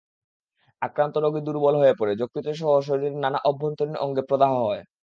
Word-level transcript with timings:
আক্রান্ত 0.81 1.15
রোগী 1.17 1.41
দুর্বল 1.43 1.73
হয়ে 1.77 1.97
পড়ে, 1.99 2.13
যকৃতসহ 2.21 2.69
শরীরের 2.87 3.15
নানা 3.23 3.39
অভ্যন্তরীণ 3.49 3.95
অঙ্গে 4.05 4.23
প্রদাহ 4.29 4.51
হয়। 4.61 4.81